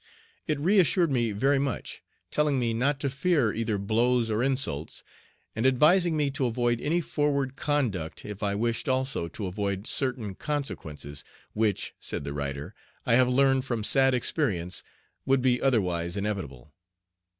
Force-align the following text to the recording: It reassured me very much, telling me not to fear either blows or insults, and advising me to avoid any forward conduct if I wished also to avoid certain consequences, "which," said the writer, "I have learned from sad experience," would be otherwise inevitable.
It 0.47 0.59
reassured 0.59 1.11
me 1.11 1.31
very 1.31 1.59
much, 1.59 2.01
telling 2.31 2.57
me 2.57 2.73
not 2.73 2.99
to 3.01 3.07
fear 3.11 3.53
either 3.53 3.77
blows 3.77 4.31
or 4.31 4.41
insults, 4.41 5.03
and 5.55 5.63
advising 5.67 6.17
me 6.17 6.31
to 6.31 6.47
avoid 6.47 6.81
any 6.81 7.01
forward 7.01 7.55
conduct 7.55 8.25
if 8.25 8.41
I 8.41 8.55
wished 8.55 8.89
also 8.89 9.27
to 9.27 9.45
avoid 9.45 9.85
certain 9.85 10.33
consequences, 10.33 11.23
"which," 11.53 11.93
said 11.99 12.23
the 12.23 12.33
writer, 12.33 12.73
"I 13.05 13.13
have 13.13 13.29
learned 13.29 13.63
from 13.63 13.83
sad 13.83 14.15
experience," 14.15 14.81
would 15.27 15.43
be 15.43 15.61
otherwise 15.61 16.17
inevitable. 16.17 16.73